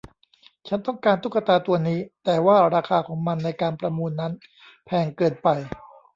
[0.67, 4.33] ฉันต้องการตุ๊กตาตัวนี้ แต่ว่าราคาของมันในการประมูลนั้น
[4.85, 5.47] แพงเกินไป